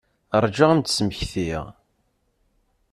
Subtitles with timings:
[0.43, 1.63] Rju ad m-d-smektiɣ.